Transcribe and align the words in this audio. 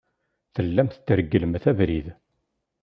Tellamt 0.53 0.95
tregglemt 1.07 1.65
abrid. 1.71 2.07